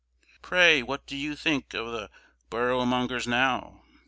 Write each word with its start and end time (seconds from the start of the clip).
Pray 0.41 0.81
what 0.81 1.05
do 1.05 1.15
you 1.15 1.35
think 1.35 1.75
of 1.75 1.91
the 1.91 2.09
Boroughmongers 2.49 3.27
now? 3.27 3.83